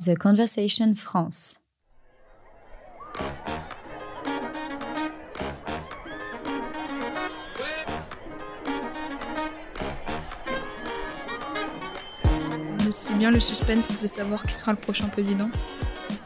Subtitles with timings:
[0.00, 1.60] The Conversation France.
[12.90, 15.50] C'est bien le suspense de savoir qui sera le prochain président.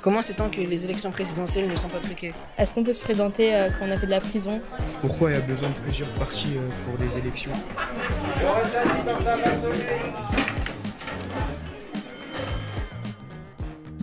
[0.00, 2.32] Comment sait-on que les élections présidentielles ne sont pas truquées?
[2.56, 4.62] Est-ce qu'on peut se présenter euh, quand on a fait de la prison?
[5.00, 7.52] Pourquoi il y a besoin de plusieurs partis euh, pour des élections?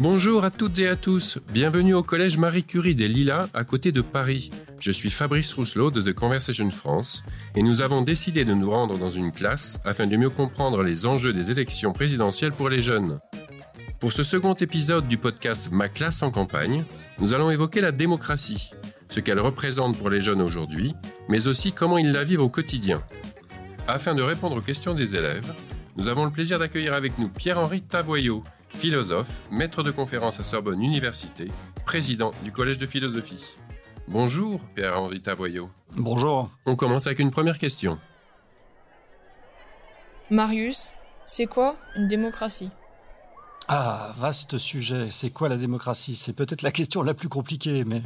[0.01, 3.91] Bonjour à toutes et à tous, bienvenue au collège Marie Curie des Lilas à côté
[3.91, 4.49] de Paris.
[4.79, 7.23] Je suis Fabrice Rousselot de The Conversation France
[7.55, 11.05] et nous avons décidé de nous rendre dans une classe afin de mieux comprendre les
[11.05, 13.19] enjeux des élections présidentielles pour les jeunes.
[13.99, 16.83] Pour ce second épisode du podcast Ma classe en campagne,
[17.19, 18.71] nous allons évoquer la démocratie,
[19.07, 20.95] ce qu'elle représente pour les jeunes aujourd'hui,
[21.29, 23.03] mais aussi comment ils la vivent au quotidien.
[23.87, 25.53] Afin de répondre aux questions des élèves,
[25.95, 28.43] nous avons le plaisir d'accueillir avec nous Pierre-Henri Tavoyot,
[28.73, 31.47] philosophe, maître de conférence à Sorbonne Université,
[31.85, 33.43] président du Collège de philosophie.
[34.07, 35.69] Bonjour Pierre-Henri Tavoyot.
[35.95, 36.49] Bonjour.
[36.65, 37.99] On commence avec une première question.
[40.29, 42.69] Marius, c'est quoi une démocratie?
[43.67, 45.07] Ah, vaste sujet.
[45.11, 46.15] C'est quoi la démocratie?
[46.15, 48.01] C'est peut-être la question la plus compliquée, mais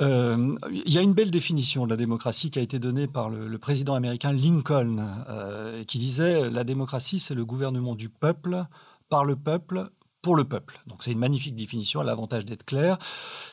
[0.00, 3.30] euh, il y a une belle définition de la démocratie qui a été donnée par
[3.30, 8.64] le, président américain Lincoln, euh, qui disait la démocratie, c'est le gouvernement du peuple
[9.12, 9.90] par le peuple
[10.22, 10.80] pour le peuple.
[10.86, 12.96] Donc c'est une magnifique définition, a l'avantage d'être claire,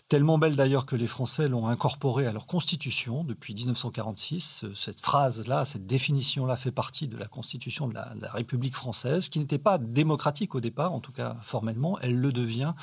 [0.09, 4.66] tellement belle d'ailleurs que les Français l'ont incorporée à leur constitution depuis 1946.
[4.75, 9.59] Cette phrase-là, cette définition-là fait partie de la constitution de la, République française, qui n'était
[9.59, 12.73] pas démocratique au départ, en tout cas formellement, elle le devient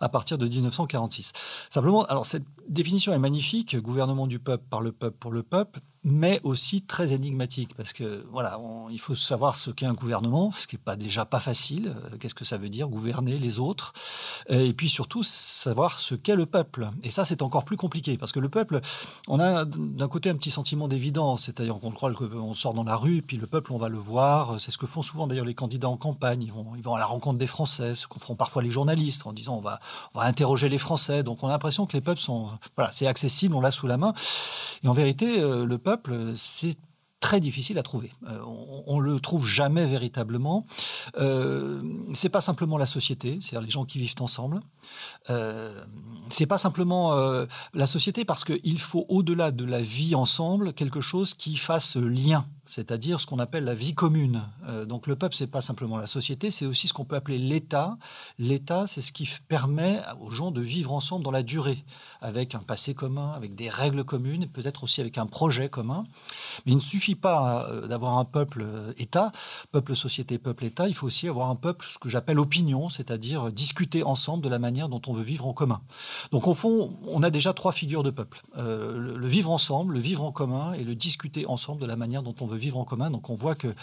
[0.00, 1.32] à partir de 1946.
[1.70, 5.80] Simplement, alors cette définition est magnifique, gouvernement du peuple par le peuple pour le peuple,
[6.08, 10.68] mais aussi très énigmatique parce que voilà, il faut savoir ce qu'est un gouvernement, ce
[10.68, 11.94] qui n'est pas déjà pas facile.
[12.12, 13.92] Euh, qu'est-ce que ça veut dire gouverner les autres
[14.50, 16.55] euh, Et puis surtout savoir ce qu'est le peuple.
[17.02, 18.80] Et ça, c'est encore plus compliqué parce que le peuple,
[19.28, 22.96] on a d'un côté un petit sentiment d'évidence, c'est-à-dire qu'on croit qu'on sort dans la
[22.96, 24.60] rue, puis le peuple, on va le voir.
[24.60, 26.42] C'est ce que font souvent d'ailleurs les candidats en campagne.
[26.42, 29.26] Ils vont, ils vont à la rencontre des Français, ce qu'on font parfois les journalistes
[29.26, 29.80] en disant on va,
[30.14, 31.22] on va interroger les Français.
[31.22, 33.96] Donc on a l'impression que les peuples sont, voilà, c'est accessible, on l'a sous la
[33.96, 34.14] main.
[34.82, 36.76] Et en vérité, euh, le peuple c'est
[37.26, 38.12] très difficile à trouver.
[38.28, 38.38] Euh,
[38.86, 40.64] on, ne le trouve jamais véritablement.
[41.18, 41.82] Euh,
[42.14, 44.60] c'est pas simplement la société, c'est-à-dire les gens qui vivent ensemble.
[45.28, 45.84] Euh,
[46.28, 47.16] c'est pas simplement
[47.74, 52.46] la société parce qu'il faut au-delà de la vie ensemble quelque chose qui fasse lien
[52.66, 54.42] c'est-à-dire ce qu'on appelle la vie commune.
[54.68, 57.38] Euh, donc le peuple, c'est pas simplement la société, c'est aussi ce qu'on peut appeler
[57.38, 57.96] l'État.
[58.38, 61.84] L'État, c'est ce qui permet aux gens de vivre ensemble dans la durée,
[62.20, 66.04] avec un passé commun, avec des règles communes, peut-être aussi avec un projet commun.
[66.64, 68.66] Mais il ne suffit pas d'avoir un peuple
[68.98, 69.32] État,
[69.72, 70.88] peuple société, peuple État.
[70.88, 74.58] Il faut aussi avoir un peuple, ce que j'appelle opinion, c'est-à-dire discuter ensemble de la
[74.58, 75.80] manière dont on veut vivre en commun.
[76.32, 78.42] Donc au fond, on a déjà trois figures de peuple.
[78.56, 82.22] Euh, le, vivre ensemble, le vivre en commun et le discuter ensemble de la manière
[82.22, 83.10] dont on veut vivre en commun.
[83.10, 83.74] Donc on voit que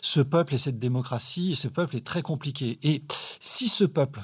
[0.00, 2.78] ce peuple et cette démocratie, ce peuple est très compliqué.
[2.82, 3.02] Et
[3.40, 4.20] si ce peuple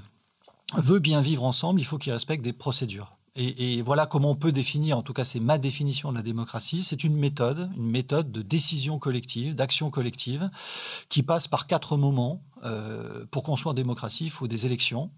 [0.76, 3.18] veut bien vivre ensemble, il faut qu'il respecte des procédures.
[3.40, 6.82] Et, voilà comment on peut définir, en tout cas c'est ma définition de la démocratie,
[6.82, 10.50] c'est une méthode, une méthode de décision collective, d'action collective,
[11.08, 12.42] qui passe par quatre moments.
[12.64, 15.12] Euh, pour qu'on soit en démocratie, il faut des élections,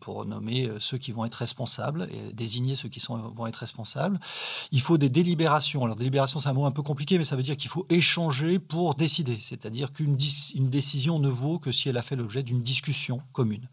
[0.00, 3.56] pour nommer euh, ceux qui vont être responsables et désigner ceux qui sont, vont être
[3.56, 4.18] responsables.
[4.72, 5.84] Il faut des délibérations.
[5.84, 8.58] Alors, délibération, c'est un mot un peu compliqué, mais ça veut dire qu'il faut échanger
[8.58, 9.38] pour décider.
[9.40, 10.16] C'est-à-dire qu'une
[10.54, 13.68] une décision ne vaut que si elle a fait l'objet d'une discussion commune.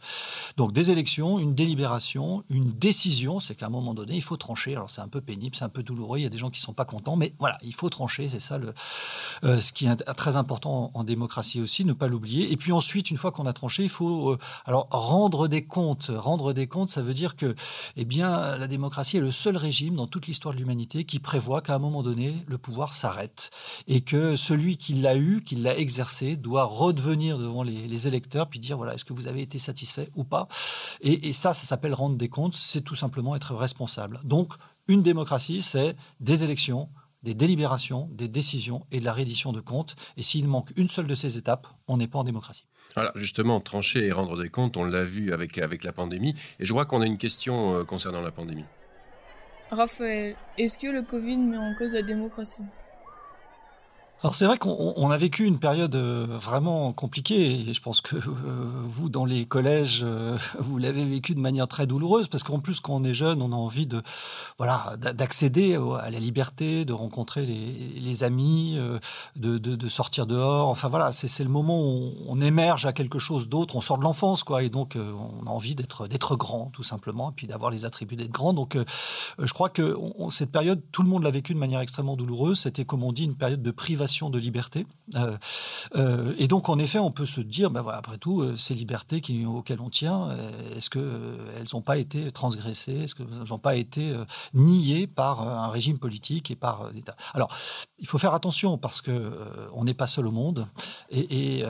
[0.57, 4.73] Donc, des élections, une délibération, une décision, c'est qu'à un moment donné, il faut trancher.
[4.75, 6.59] Alors, c'est un peu pénible, c'est un peu douloureux, il y a des gens qui
[6.59, 8.73] ne sont pas contents, mais voilà, il faut trancher, c'est ça le,
[9.43, 12.51] euh, ce qui est très important en, démocratie aussi, ne pas l'oublier.
[12.51, 16.53] Et puis ensuite, une fois qu'on a tranché, il faut alors rendre des comptes Rendre
[16.53, 17.55] des comptes, ça veut dire que
[17.95, 21.61] eh bien, la démocratie est le seul régime dans toute l'histoire de l'humanité qui prévoit
[21.61, 23.51] qu'à un moment donné, le pouvoir s'arrête
[23.87, 28.59] et que celui qui l'a eu, qui l'a exercé, doit redevenir devant les, électeurs puis
[28.59, 30.47] dire voilà, est-ce que vous avez été satisfait ou pas?
[31.01, 34.19] Et, et ça, ça s'appelle rendre des comptes, c'est tout simplement être responsable.
[34.23, 34.53] Donc,
[34.87, 36.89] une démocratie, c'est des élections,
[37.25, 39.95] des délibérations, des décisions et de la reddition de comptes.
[40.15, 42.65] Et s'il manque une seule de ces étapes, on n'est pas en démocratie.
[42.95, 46.33] Alors justement, trancher et rendre des comptes, on l'a vu avec, avec la pandémie.
[46.59, 48.65] Et je vois qu'on a une question euh, concernant la pandémie.
[49.69, 52.65] Raphaël, est-ce que le Covid met en cause la démocratie?
[54.23, 58.15] Alors c'est vrai qu'on a vécu une période euh, vraiment compliquée et je pense que
[58.15, 58.21] euh,
[58.83, 62.79] vous dans les collèges euh, vous l'avez vécu de manière très douloureuse parce qu'en plus
[62.79, 64.01] quand on est jeune on a envie de
[64.57, 68.79] voilà d'accéder à la liberté de rencontrer les, amis
[69.35, 70.69] de, de, sortir dehors.
[70.69, 73.75] Enfin voilà c'est le moment où on émerge à quelque chose d'autre.
[73.75, 77.31] On sort de l'enfance quoi et donc on a envie d'être d'être grand tout simplement
[77.31, 78.53] et puis d'avoir les attributs d'être grand.
[78.53, 78.77] Donc
[79.37, 79.97] je crois que
[80.29, 82.59] cette période tout le monde l'a vécu de manière extrêmement douloureuse.
[82.59, 84.85] C'était comme on dit une période de privation de liberté.
[85.15, 85.37] Euh,
[85.95, 88.73] euh, et donc, en effet, on peut se dire, ben voilà, après tout, euh, ces
[88.73, 90.29] libertés auxquelles on tient,
[90.75, 93.03] est-ce qu'elles n'ont pas été transgressées?
[93.03, 94.13] Est-ce qu'elles n'ont pas été
[94.53, 97.15] niées par un régime politique et par l'État?
[97.33, 97.49] Alors,
[97.99, 99.31] il faut faire attention parce que
[99.73, 100.67] on n'est pas seul au monde
[101.11, 101.63] et,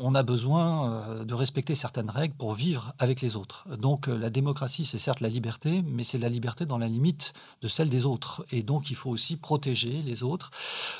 [0.00, 3.66] on a besoin de respecter certaines règles pour vivre avec les autres.
[3.78, 7.68] Donc, la démocratie, c'est certes la liberté, mais c'est la liberté dans la limite de
[7.68, 8.44] celle des autres.
[8.50, 10.50] Et donc, il faut aussi protéger les autres.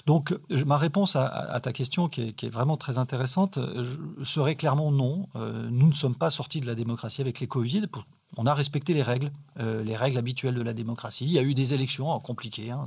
[0.07, 0.35] Donc,
[0.71, 3.59] ma réponse à, ta question, qui est, vraiment très intéressante,
[4.23, 5.27] serait clairement non.
[5.35, 7.87] Euh, nous ne sommes pas sortis de la démocratie avec les Covid.
[8.37, 11.25] On a respecté les règles, euh, les règles habituelles de la démocratie.
[11.25, 12.71] Il y a eu des élections hein, compliquées.
[12.71, 12.85] Hein,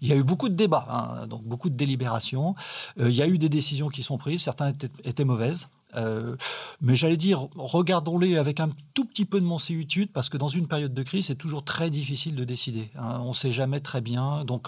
[0.00, 2.54] il y a eu beaucoup de débats, hein, donc beaucoup de délibérations.
[2.98, 4.40] Euh, il y a eu des décisions qui sont prises.
[4.40, 4.72] Certaines
[5.04, 5.68] étaient mauvaises.
[5.94, 6.36] Euh,
[6.80, 10.66] mais j'allais dire, regardons-les avec un tout petit peu de mansuétude, parce que dans une
[10.66, 12.90] période de crise, c'est toujours très difficile de décider.
[12.96, 13.20] Hein.
[13.22, 14.44] On ne sait jamais très bien.
[14.44, 14.66] Donc,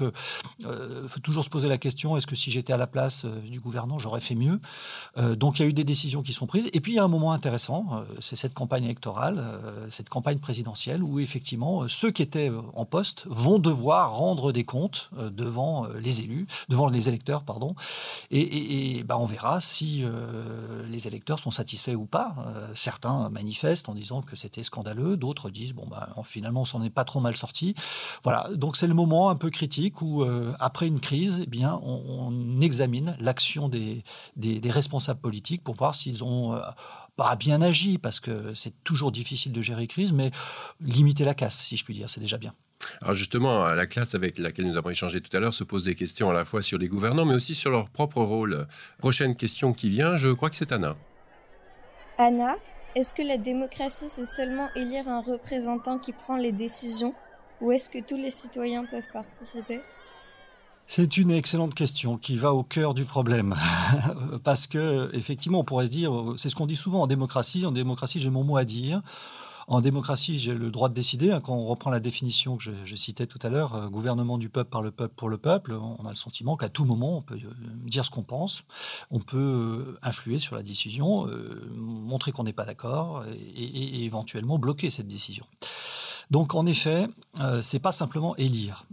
[0.59, 2.87] il euh, euh, faut toujours se poser la question est-ce que si j'étais à la
[2.87, 4.61] place du gouvernant, j'aurais fait mieux?
[5.37, 6.69] Donc, il y a eu des décisions qui sont prises.
[6.73, 9.43] Et puis, il y a un moment intéressant c'est cette campagne électorale,
[9.89, 15.11] cette campagne présidentielle, où effectivement, ceux qui étaient en poste vont devoir rendre des comptes
[15.33, 17.75] devant les élus, devant les électeurs, pardon.
[18.31, 20.05] Et, bah, on verra si
[20.89, 22.35] les électeurs sont satisfaits ou pas.
[22.47, 26.83] Euh, certains manifestent en disant que c'était scandaleux, d'autres disent bon ben finalement on s'en
[26.83, 27.75] est pas trop mal sorti.
[28.23, 31.81] Voilà, donc c'est le moment un peu critique où euh, après une crise, eh bien
[31.83, 34.03] on, examine l'action des,
[34.37, 36.61] des, responsables politiques pour voir s'ils ont euh,
[37.17, 40.31] pas bien agi parce que c'est toujours difficile de gérer crise, mais
[40.81, 42.53] limiter la casse, si je puis dire, c'est déjà bien.
[43.03, 45.95] Alors justement, la classe avec laquelle nous avons échangé tout à l'heure se pose des
[45.95, 48.67] questions à la fois sur les gouvernants, mais aussi sur leur propre rôle.
[48.99, 50.97] Prochaine question qui vient, je crois que c'est Anna.
[52.21, 52.57] Anna,
[52.97, 57.15] est-ce que la démocratie, c'est seulement élire un représentant qui prend les décisions,
[57.61, 59.81] ou est-ce que tous les citoyens peuvent participer?
[60.89, 63.55] C'est une excellente question qui va au cœur du problème.
[64.43, 67.65] Parce que, effectivement, on pourrait se dire, c'est ce qu'on dit souvent en démocratie.
[67.65, 69.01] En démocratie, j'ai mon mot à dire.
[69.71, 71.31] En démocratie, j'ai le droit de décider.
[71.31, 74.49] Hein, quand on reprend la définition que je, citais tout à l'heure, euh, gouvernement du
[74.49, 77.23] peuple par le peuple pour le peuple, on a le sentiment qu'à tout moment, on
[77.23, 77.53] peut euh,
[77.85, 78.65] dire ce qu'on pense,
[79.11, 81.29] on peut euh, influer sur la décision,
[81.77, 83.25] montrer qu'on n'est pas d'accord
[83.55, 85.45] et, éventuellement bloquer cette décision.
[86.31, 87.07] Donc en effet,
[87.41, 88.87] euh, c'est pas simplement élire,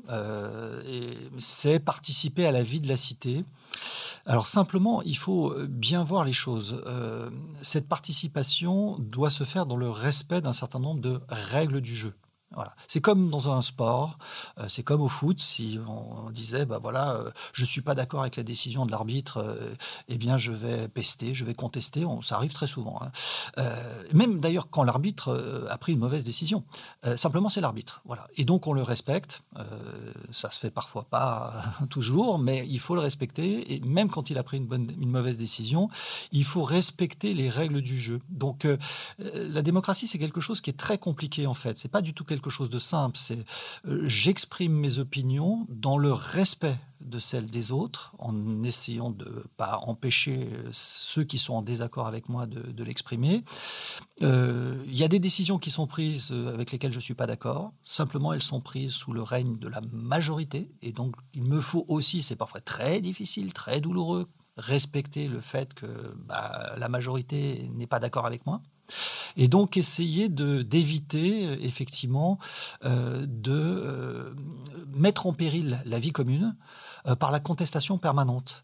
[1.37, 3.43] c'est participer à la vie de la cité.
[4.25, 6.81] Alors simplement, il faut bien voir les choses.
[6.87, 7.29] Euh,
[7.61, 12.13] cette participation doit se faire dans le respect d'un certain nombre de règles du jeu.
[12.87, 14.17] C'est comme dans un sport,
[14.59, 17.95] euh, c'est comme au foot, si on, disait, bah voilà, euh, je ne suis pas
[17.95, 19.75] d'accord avec la décision de l'arbitre, euh,
[20.07, 23.01] eh bien je vais pester, je vais contester, ça arrive très souvent.
[23.01, 23.11] Hein.
[24.13, 26.63] même d'ailleurs quand l'arbitre a pris une mauvaise décision.
[27.15, 28.01] simplement c'est l'arbitre.
[28.05, 28.27] Voilà.
[28.35, 29.41] Et donc on le respecte,
[30.31, 31.53] ça se fait parfois pas
[31.89, 35.09] toujours, mais il faut le respecter, et même quand il a pris une, bonne, une
[35.09, 35.89] mauvaise décision,
[36.31, 38.21] il faut respecter les règles du jeu.
[38.29, 38.67] Donc
[39.19, 42.23] la démocratie c'est quelque chose qui est très compliqué en fait, c'est pas du tout
[42.23, 43.17] quelque chose de simple.
[43.17, 43.45] C'est
[43.85, 49.77] euh, j'exprime mes opinions dans le respect de celles des autres, en essayant de pas
[49.83, 53.43] empêcher euh, ceux qui sont en désaccord avec moi de, l'exprimer.
[54.21, 57.73] Euh, il y a des décisions qui sont prises avec lesquelles je suis pas d'accord.
[57.83, 61.85] Simplement, elles sont prises sous le règne de la majorité, et donc il me faut
[61.87, 64.27] aussi, c'est parfois très difficile, très douloureux,
[64.57, 65.85] respecter le fait que
[66.25, 68.61] bah, la majorité n'est pas d'accord avec moi.
[69.37, 72.39] Et donc essayer d'éviter euh, effectivement
[72.83, 74.33] euh, de euh,
[74.93, 76.55] mettre en péril la vie commune
[77.19, 78.63] par la contestation permanente,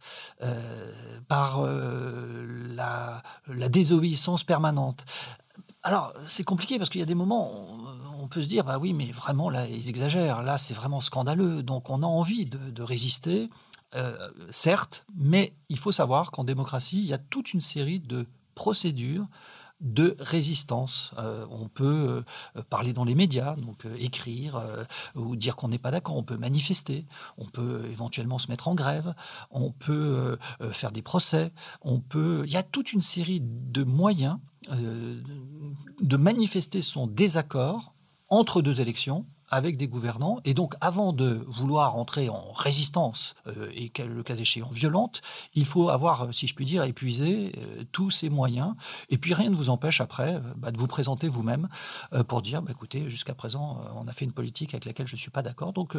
[1.28, 3.22] par la,
[3.70, 5.06] désobéissance permanente.
[5.84, 8.80] Alors, c'est compliqué parce qu'il y a des moments, on, on, peut se dire, bah
[8.80, 11.62] oui, mais vraiment, là, ils exagèrent, là, c'est vraiment scandaleux.
[11.62, 13.48] Donc, on a envie de, résister,
[14.50, 18.25] certes, mais il faut savoir qu'en démocratie, il y a toute une série de
[18.56, 19.28] procédures
[19.81, 21.11] de résistance.
[21.17, 22.23] Euh, on peut
[22.55, 24.61] euh, parler dans les médias, donc euh, écrire
[25.15, 26.15] ou dire qu'on n'est pas d'accord.
[26.15, 27.05] On peut manifester,
[27.38, 29.13] on peut éventuellement se mettre en grève,
[29.50, 30.38] on peut
[30.71, 32.43] faire des procès, on peut.
[32.45, 34.38] Il y a toute une série de moyens
[34.69, 37.93] de manifester son désaccord
[38.29, 40.39] entre deux élections avec des gouvernants.
[40.46, 43.36] Et donc, avant de vouloir entrer en résistance
[43.75, 45.22] et le cas échéant violente,
[45.53, 47.51] il faut avoir, si je puis dire, épuisé
[47.91, 48.74] tous ces moyens.
[49.10, 51.67] Et puis, rien ne vous empêche après bah, de vous présenter vous-même
[52.27, 55.20] pour dire, bah, écoutez, jusqu'à présent, on a fait une politique avec laquelle je ne
[55.20, 55.98] suis pas d'accord, donc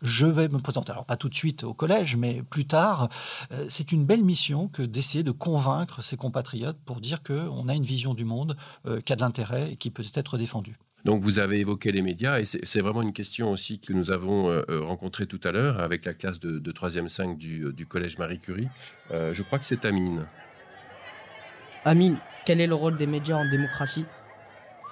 [0.00, 0.92] je vais me présenter.
[0.92, 3.08] Alors, pas tout de suite au collège, mais plus tard.
[3.68, 7.84] c'est une belle mission que d'essayer de convaincre ses compatriotes pour dire qu'on a une
[7.84, 8.56] vision du monde
[9.04, 10.78] qui a de l'intérêt et qui peut être défendue.
[11.04, 14.50] Donc vous avez évoqué les médias et c'est vraiment une question aussi que nous avons
[14.50, 18.18] euh, euh, rencontrée tout à l'heure avec la classe de, 3e 5 du, du, collège
[18.18, 18.68] Marie Curie.
[19.10, 20.26] Euh, je crois que c'est Amine.
[21.84, 24.04] Amine, quel est le rôle des médias en démocratie?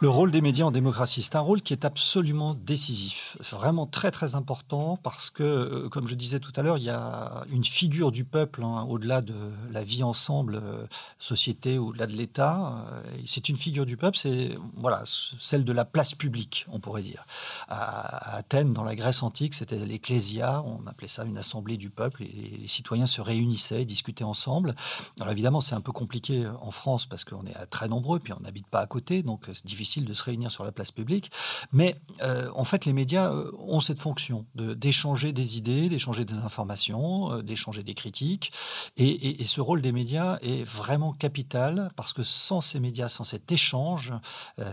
[0.03, 3.37] Le rôle des médias en démocratie, c'est un rôle qui est absolument décisif.
[3.51, 6.91] Vraiment très très important parce que, euh, comme je disais tout à l'heure, il y
[6.91, 9.35] a une figure du peuple hein, au-delà de
[9.71, 10.87] la vie ensemble, euh,
[11.19, 12.87] société, au-delà de l'État.
[12.91, 17.03] Euh, c'est une figure du peuple, c'est voilà celle de la place publique, on pourrait
[17.03, 17.27] dire.
[17.69, 22.23] À, Athènes, dans la Grèce antique, c'était l'ecclésia, on appelait ça une assemblée du peuple,
[22.23, 24.75] et les citoyens se réunissaient, discutaient ensemble.
[25.21, 28.41] Alors évidemment, c'est un peu compliqué en France parce qu'on est très nombreux, puis on
[28.41, 31.31] n'habite pas à côté, donc c'est difficile de se réunir sur la place publique.
[31.73, 36.35] Mais euh, en fait, les médias euh, ont cette fonction d'échanger des idées, d'échanger des
[36.35, 38.53] informations, euh, d'échanger des critiques.
[38.97, 43.51] Et, ce rôle des médias est vraiment capital parce que sans ces médias, sans cet
[43.51, 44.13] échange,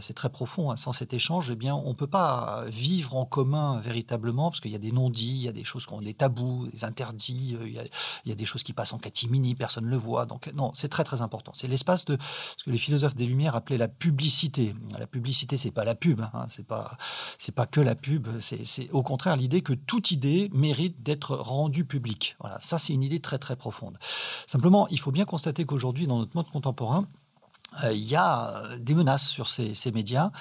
[0.01, 3.25] c'est très profond, hein, sans cet échange, eh bien, on ne peut pas vivre en
[3.25, 6.01] commun véritablement parce qu'il y a des non-dits, il y a des choses qui ont
[6.01, 7.83] des tabous, des interdits, il y, a,
[8.25, 10.27] il y a des choses qui passent en catimini, personne ne le voit.
[10.27, 11.53] Donc non, c'est très très important.
[11.55, 12.17] C'est l'espace de
[12.57, 14.75] ce que les philosophes des Lumières appelaient la publicité.
[14.99, 16.65] La la publicité, c'est pas la pub, hein, c'est
[17.55, 18.27] pas que la pub.
[18.41, 22.35] C'est au contraire l'idée que toute idée mérite d'être rendue publique.
[22.41, 23.97] Voilà, ça c'est une idée très très profonde.
[24.47, 27.07] Simplement, il faut bien constater qu'aujourd'hui, dans notre monde contemporain,
[27.83, 30.31] euh, il y a euh, des menaces sur ces, médias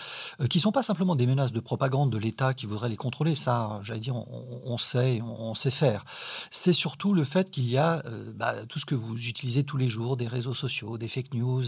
[0.41, 2.97] euh, qui ne sont pas simplement des menaces de propagande de l'État qui voudrait les
[2.97, 3.35] contrôler.
[3.35, 6.05] Ça, j'allais dire, on, sait, on, sait faire.
[6.51, 8.03] C'est surtout le fait qu'il y a
[8.35, 11.65] bah, tout ce que vous utilisez tous les jours, des réseaux sociaux, des fake news,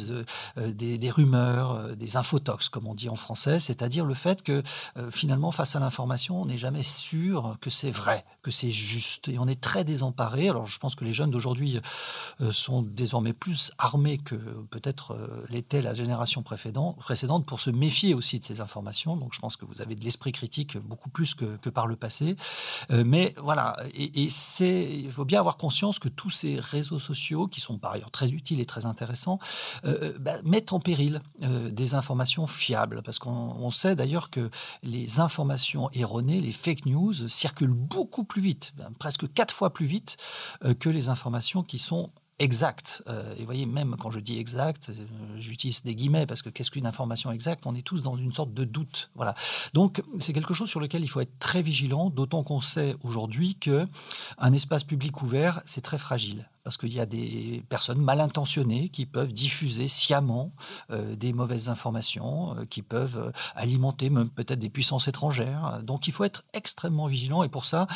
[0.57, 3.61] des, rumeurs, des infotox, comme on dit en français.
[3.61, 4.63] C'est-à-dire le fait que
[5.11, 9.29] finalement, face à l'information, on n'est jamais sûr que c'est vrai, que c'est juste.
[9.29, 10.49] Et on est très désemparé.
[10.49, 11.81] Alors, je pense que les jeunes d'aujourd'hui
[12.51, 14.37] sont désormais plus armés que
[14.71, 15.17] peut-être
[15.59, 19.17] l'était la génération précédente pour se méfier aussi de ces informations.
[19.17, 22.37] Donc je pense que vous avez de l'esprit critique beaucoup plus que, par le passé.
[22.93, 24.29] Euh, mais voilà, et,
[24.61, 28.31] il faut bien avoir conscience que tous ces réseaux sociaux, qui sont par ailleurs très
[28.31, 29.41] utiles et très intéressants,
[29.85, 33.03] euh, euh, bah, mettent en péril des informations fiables.
[33.03, 34.51] Parce qu'on sait d'ailleurs que
[34.83, 39.87] les informations erronées, les fake news, circulent beaucoup plus vite, ben, presque quatre fois plus
[39.87, 40.17] vite
[40.79, 43.03] que les informations qui sont exact.
[43.09, 44.95] Euh, et vous voyez, même quand je dis exact, euh,
[45.37, 47.67] j'utilise des guillemets parce que qu'est-ce qu'une information exacte?
[47.67, 49.11] On est tous dans une sorte de doute.
[49.15, 49.35] Voilà.
[49.75, 53.57] Donc, c'est quelque chose sur lequel il faut être très vigilant, d'autant qu'on sait aujourd'hui
[53.57, 53.87] que
[54.39, 58.91] un espace public ouvert, c'est très fragile parce qu'il y a des personnes mal intentionnées
[58.91, 60.53] qui peuvent diffuser sciemment
[60.91, 65.81] euh, des mauvaises informations, euh, qui peuvent euh, alimenter même peut-être des puissances étrangères.
[65.83, 67.87] Donc il faut être extrêmement vigilant et pour ça,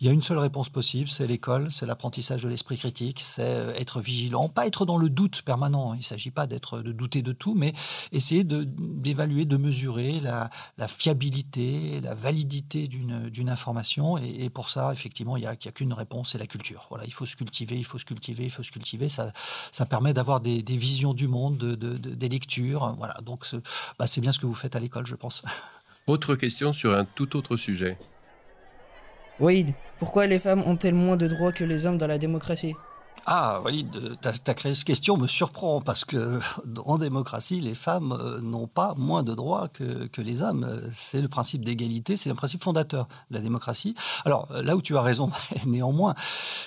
[0.00, 3.76] il y a une seule réponse possible, c'est l'école, c'est l'apprentissage de l'esprit critique, c'est
[3.78, 5.94] être vigilant, pas être dans le doute permanent.
[5.94, 7.74] Il ne s'agit pas d'être de douter de tout, mais
[8.10, 10.50] essayer d'évaluer, de, mesurer la,
[10.88, 14.18] fiabilité, la validité d'une information.
[14.18, 16.86] Et, pour ça, effectivement, il n'y a, a qu'une réponse, c'est la culture.
[16.88, 19.08] Voilà, il faut se cultiver, il faut se cultiver cultiver, il faut se cultiver.
[19.08, 19.32] Ça,
[19.72, 22.94] ça permet d'avoir des, visions du monde, de, des lectures.
[22.98, 23.44] Voilà, donc
[23.98, 25.42] bah, c'est bien ce que vous faites à l'école, je pense.
[26.06, 27.98] Autre question sur un tout autre sujet.
[29.40, 32.74] Wade, pourquoi les femmes ont-elles moins de droits que les hommes dans la démocratie?
[33.24, 33.86] Ah, oui,
[34.20, 36.38] ta, ta question me surprend parce que
[36.84, 40.80] en démocratie, les femmes euh, n'ont pas moins de droits que, que les hommes.
[40.92, 43.94] C'est le principe d'égalité, c'est un principe fondateur de la démocratie.
[44.24, 45.30] Alors là où tu as raison,
[45.66, 46.14] néanmoins,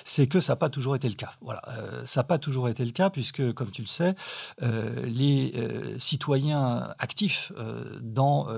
[0.04, 1.32] c'est que ça n'a pas toujours été le cas.
[1.40, 4.14] Voilà, euh, ça n'a pas toujours été le cas puisque, comme tu le sais,
[4.62, 5.54] euh, les
[5.98, 7.52] citoyens actifs
[8.02, 8.48] dans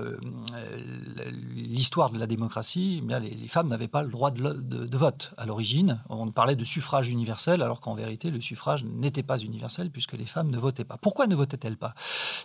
[1.55, 4.97] l'histoire de la démocratie, eh bien, les, femmes n'avaient pas le droit de, de, de
[4.97, 6.01] vote à l'origine.
[6.09, 10.13] On parlait de suffrage universel alors qu'en en vérité, le suffrage n'était pas universel puisque
[10.13, 10.97] les femmes ne votaient pas.
[10.97, 11.93] Pourquoi ne votaient-elles pas?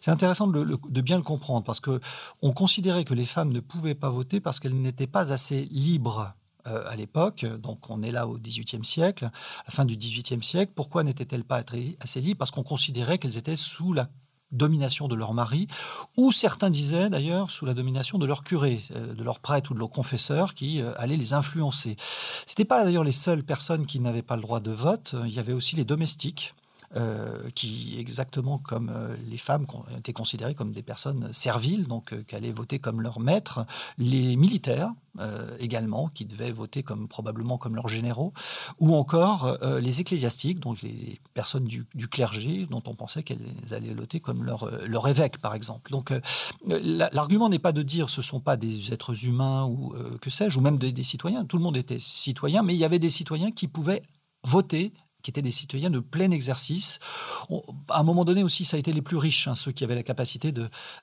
[0.01, 2.01] C'est intéressant de, bien le comprendre parce que
[2.43, 6.35] on considérait que les femmes ne pouvaient pas voter parce qu'elles n'étaient pas assez libres
[6.67, 9.31] euh, à l'époque, donc on est là au XVIIIe siècle, à
[9.67, 10.73] la fin du XVIIIe siècle.
[10.75, 11.63] Pourquoi n'étaient-elles pas
[12.01, 12.39] assez libres?
[12.39, 14.09] Parce qu'on considérait qu'elles étaient sous la
[14.53, 15.69] domination de leur mari,
[16.17, 19.75] ou certains disaient d'ailleurs sous la domination de leur curé, euh, de leur prêtre ou
[19.75, 21.97] de leur confesseur qui euh, allaient les influencer.
[22.47, 25.35] Ce n'étaient pas d'ailleurs les seules personnes qui n'avaient pas le droit de vote, il
[25.35, 26.55] y avait aussi les domestiques
[26.97, 29.67] euh, qui, exactement comme euh, les femmes,
[29.99, 33.67] étaient considérées comme des personnes serviles, donc euh, qui allaient voter comme leur maître,
[33.99, 34.95] les militaires
[35.59, 38.33] également, qui devaient voter comme probablement comme leurs généraux,
[38.79, 43.39] ou encore les ecclésiastiques, donc les personnes du, clergé, dont on pensait qu'elles
[43.73, 45.91] allaient voter comme leur, leur évêque, par exemple.
[45.91, 46.13] Donc
[46.65, 50.57] l'argument n'est pas de dire ce ne sont pas des êtres humains ou que sais-je,
[50.57, 51.45] ou même des citoyens.
[51.45, 54.03] Tout le monde était citoyen, mais il y avait des citoyens qui pouvaient
[54.45, 54.93] voter
[55.29, 57.01] qui étaient des citoyens de plein exercice.
[57.91, 59.95] à un moment donné aussi, ça a été les plus riches, hein, ceux qui avaient
[59.95, 60.55] la capacité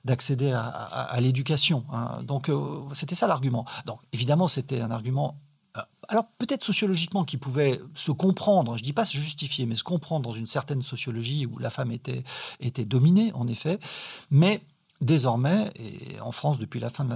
[0.04, 1.84] d'accéder à, l'éducation.
[1.92, 2.24] Hein.
[2.24, 3.66] Donc, euh, c'était ça l'argument.
[3.84, 5.36] Donc, évidemment, c'était un argument
[5.76, 9.76] euh, alors peut-être sociologiquement qui pouvait se comprendre, je ne dis pas se justifier, mais
[9.76, 12.24] se comprendre dans une certaine sociologie où la femme était,
[12.58, 13.78] était dominée, en effet,
[14.30, 14.60] mais
[15.02, 17.14] Désormais, et en France depuis la fin de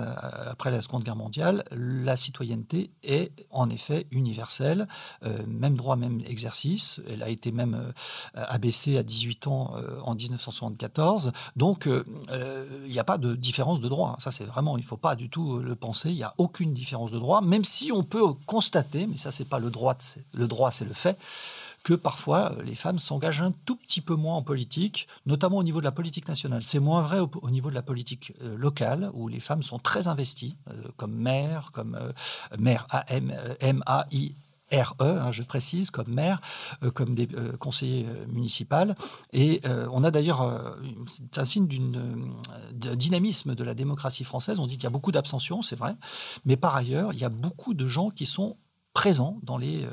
[0.51, 4.87] après la Seconde Guerre mondiale, la citoyenneté est en effet universelle,
[5.25, 7.01] euh, même droit, même exercice.
[7.09, 11.33] Elle a été même euh, abaissée à 18 ans euh, en 1974.
[11.57, 14.17] Donc, il n'y a pas de différence de droit.
[14.19, 16.11] Ça, c'est vraiment, il ne faut pas du tout le penser.
[16.11, 19.49] Il n'y a aucune différence de droit, même si on peut constater, mais ça, c'est
[19.49, 19.97] pas le droit,
[20.35, 21.19] le droit, c'est le fait
[21.83, 25.63] que parfois euh, les femmes s'engagent un tout petit peu moins en politique, notamment au
[25.63, 26.63] niveau de la politique nationale.
[26.63, 30.09] C'est moins vrai au, niveau de la politique euh, locale, où les femmes sont très
[30.09, 31.99] investies, euh, comme maire, comme
[32.59, 34.35] maire A-M-A-I.
[34.73, 36.41] RE, hein, je précise, comme maire,
[36.95, 37.27] comme des
[37.59, 38.95] conseillers municipaux.
[39.33, 39.61] Et
[39.91, 40.77] on a d'ailleurs,
[41.09, 41.67] c'est un signe
[42.73, 44.61] d'un dynamisme de la démocratie française.
[44.61, 45.97] On dit qu'il y a beaucoup d'abstention, c'est vrai,
[46.45, 48.57] mais par ailleurs, il y a beaucoup de gens qui sont
[48.93, 49.89] présent dans les euh,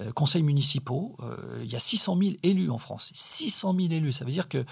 [0.00, 1.16] euh, conseils municipaux.
[1.22, 3.10] Euh, il y a 600 000 élus en France.
[3.14, 4.64] 600 000 élus, ça veut dire que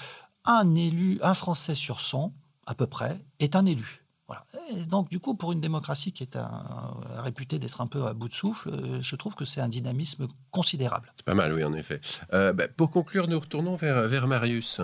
[0.44, 2.32] un élu, un Français sur 100,
[2.66, 4.00] à peu près, est un élu.
[4.28, 4.46] Voilà.
[4.88, 8.28] donc, du coup, pour une démocratie qui est un, réputée d'être un peu à bout
[8.28, 8.70] de souffle,
[9.02, 11.12] je trouve que c'est un dynamisme considérable.
[11.14, 12.00] C'est pas mal, oui, en effet.
[12.30, 14.80] Bah, pour conclure, nous retournons vers, vers Marius.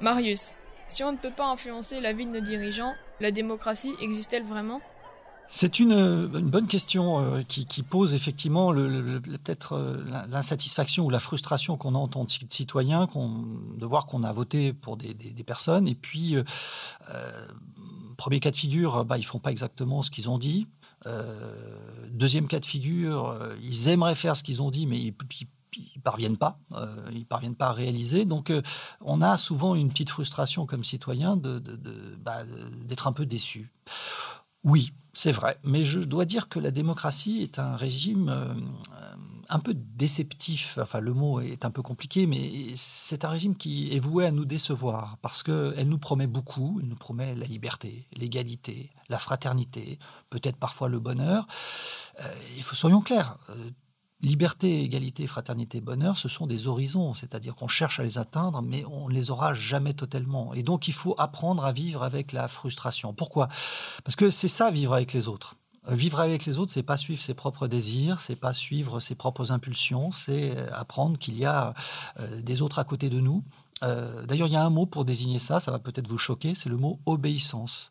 [0.00, 0.54] Marius,
[0.86, 4.80] si on ne peut pas influencer la vie de nos dirigeants, la démocratie existe-t-elle vraiment?
[5.48, 11.94] C'est une, bonne question euh, qui, pose effectivement peut-être euh, l'insatisfaction ou la frustration qu'on
[11.94, 16.36] a en tant que citoyen de voir qu'on a voté pour des, personnes et puis
[16.36, 16.42] euh,
[18.16, 20.66] premier cas de figure, bah, ils font pas exactement ce qu'ils ont dit.
[22.10, 25.14] deuxième cas de figure, ils aimeraient faire ce qu'ils ont dit, mais ils,
[25.94, 26.58] ils parviennent pas,
[27.12, 28.24] ils parviennent pas à réaliser.
[28.24, 28.52] Donc,
[29.02, 32.42] on a souvent une petite frustration comme citoyen bah,
[32.86, 33.70] d'être un peu déçu.
[34.66, 38.52] Oui, c'est vrai, mais je dois dire que la démocratie est un régime euh,
[39.48, 40.76] un peu déceptif.
[40.82, 44.32] Enfin, le mot est un peu compliqué, mais c'est un régime qui est voué à
[44.32, 46.80] nous décevoir parce qu'elle nous promet beaucoup.
[46.82, 50.00] Elle nous promet la liberté, l'égalité, la fraternité,
[50.30, 51.46] peut-être parfois le bonheur.
[52.20, 53.38] Euh, il faut soyons clairs.
[53.50, 53.70] Euh,
[54.22, 58.82] Liberté, égalité, fraternité, bonheur, ce sont des horizons, c'est-à-dire qu'on cherche à les atteindre, mais
[58.86, 60.54] on ne les aura jamais totalement.
[60.54, 63.12] Et donc il faut apprendre à vivre avec la frustration.
[63.12, 63.48] Pourquoi?
[64.04, 65.56] Parce que c'est ça, vivre avec les autres.
[65.88, 69.52] Vivre avec les autres, c'est pas suivre ses propres désirs, c'est pas suivre ses propres
[69.52, 71.74] impulsions, c'est apprendre qu'il y a
[72.18, 73.44] euh, des autres à côté de nous.
[73.82, 76.54] Euh, d'ailleurs, il y a un mot pour désigner ça, ça va peut-être vous choquer,
[76.54, 77.90] c'est le mot obéissance.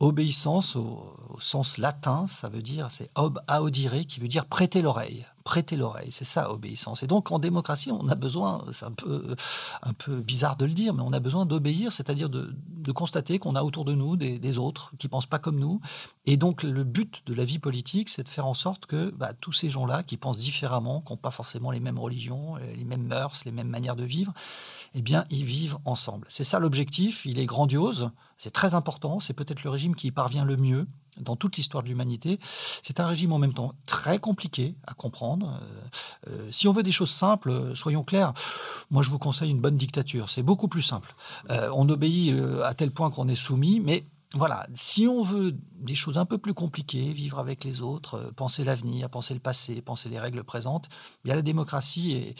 [0.00, 5.24] Obéissance au, sens latin, ça veut dire, c'est ob audire, qui veut dire prêter l'oreille
[5.44, 6.12] prêter l'oreille.
[6.12, 7.02] C'est ça, obéissance.
[7.02, 9.34] Et donc, en démocratie, on a besoin, c'est un peu,
[9.82, 12.54] un peu bizarre de le dire, mais on a besoin d'obéir, c'est-à-dire de,
[12.92, 15.80] constater qu'on a autour de nous des, autres qui pensent pas comme nous.
[16.26, 19.32] Et donc, le but de la vie politique, c'est de faire en sorte que bah,
[19.40, 23.06] tous ces gens-là qui pensent différemment, qui n'ont pas forcément les mêmes religions, les mêmes
[23.06, 24.32] mœurs, les mêmes manières de vivre,
[24.94, 26.26] eh bien, ils vivent ensemble.
[26.28, 27.24] C'est ça l'objectif.
[27.24, 28.10] Il est grandiose.
[28.38, 29.20] C'est très important.
[29.20, 30.86] C'est peut-être le régime qui y parvient le mieux
[31.18, 32.38] dans toute l'histoire de l'humanité.
[32.82, 35.60] C'est un régime en même temps très compliqué à comprendre.
[36.26, 38.32] Euh, euh, si on veut des choses simples, euh, soyons clairs,
[38.90, 40.30] moi je vous conseille une bonne dictature.
[40.30, 41.14] C'est beaucoup plus simple.
[41.48, 46.16] on obéit à tel point qu'on est soumis, mais voilà, si on veut des choses
[46.16, 50.20] un peu plus compliquées, vivre avec les autres, penser l'avenir, penser le passé, penser les
[50.20, 50.88] règles présentes,
[51.24, 52.34] bien la démocratie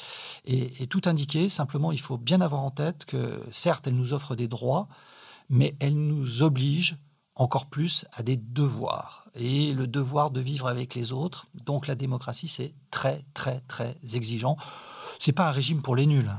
[0.44, 1.48] est tout indiquée.
[1.48, 4.86] Simplement, il faut bien avoir en tête que certes, elle nous offre des droits,
[5.48, 6.96] mais elle nous oblige
[7.34, 9.26] encore plus à des devoirs.
[9.34, 13.96] Et le devoir de vivre avec les autres, donc la démocratie, c'est très, très, très
[14.12, 14.56] exigeant.
[15.18, 16.30] C'est pas un régime pour les nuls.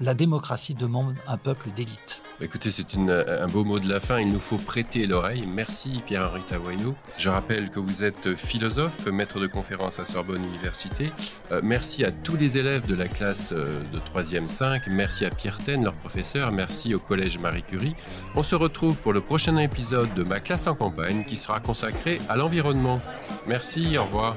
[0.00, 2.22] La démocratie demande un peuple d'élite.
[2.40, 4.20] Écoutez, c'est un beau mot de la fin.
[4.20, 5.44] Il nous faut prêter l'oreille.
[5.44, 6.94] Merci Pierre-Henri Tavoyou.
[7.16, 11.10] Je rappelle que vous êtes philosophe, maître de conférence à Sorbonne Université.
[11.50, 14.86] Euh, merci à tous les élèves de la classe euh, de 3e 5.
[14.86, 16.52] Merci à Pierre Ten, leur professeur.
[16.52, 17.96] Merci au Collège Marie Curie.
[18.36, 22.20] On se retrouve pour le prochain épisode de Ma classe en campagne qui sera consacré
[22.28, 23.00] à l'environnement.
[23.48, 24.36] Merci, au revoir.